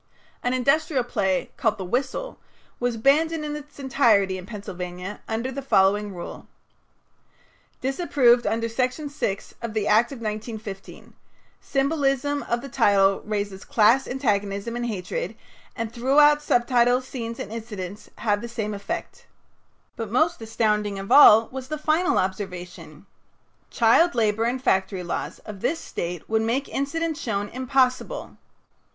An 0.41 0.55
industrial 0.55 1.03
play 1.03 1.51
called 1.57 1.77
"The 1.77 1.85
Whistle" 1.85 2.39
was 2.79 2.97
banned 2.97 3.31
in 3.31 3.43
its 3.55 3.77
entirety 3.77 4.35
in 4.39 4.47
Pennsylvania 4.47 5.19
under 5.27 5.51
the 5.51 5.61
following 5.61 6.15
ruling: 6.15 6.47
"Disapproved 7.81 8.47
under 8.47 8.67
Section 8.67 9.11
6 9.11 9.53
of 9.61 9.75
the 9.75 9.87
Act 9.87 10.11
of 10.11 10.17
1915. 10.17 11.13
Symbolism 11.61 12.41
of 12.49 12.61
the 12.61 12.67
title 12.67 13.21
raises 13.25 13.63
class 13.63 14.07
antagonism 14.07 14.75
and 14.75 14.87
hatred, 14.87 15.35
and 15.75 15.93
throughout 15.93 16.41
subtitles, 16.41 17.07
scenes, 17.07 17.37
and 17.39 17.51
incidents 17.51 18.09
have 18.15 18.41
the 18.41 18.49
same 18.49 18.73
effect." 18.73 19.27
But 19.95 20.09
most 20.09 20.41
astounding 20.41 20.97
of 20.97 21.11
all 21.11 21.47
was 21.51 21.67
the 21.67 21.77
final 21.77 22.17
observation: 22.17 23.05
"Child 23.69 24.15
labor 24.15 24.45
and 24.45 24.59
factory 24.59 25.03
laws 25.03 25.37
of 25.45 25.61
this 25.61 25.77
State 25.77 26.27
would 26.27 26.41
make 26.41 26.67
incident 26.67 27.17
shown 27.17 27.49
impossible." 27.49 28.37